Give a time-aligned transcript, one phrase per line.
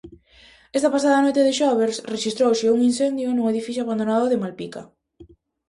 [0.77, 4.81] Esta pasada noite de xoves, rexistrouse un incendio nun edificio abandonado de Malpica.